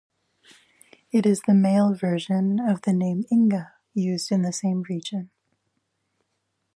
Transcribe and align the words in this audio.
It 1.11 1.27
is 1.27 1.43
the 1.45 1.53
male 1.53 1.93
version 1.93 2.59
of 2.59 2.81
the 2.81 2.91
name 2.91 3.23
Inga, 3.31 3.73
used 3.93 4.31
in 4.31 4.41
the 4.41 4.51
same 4.51 4.81
region. 4.89 5.29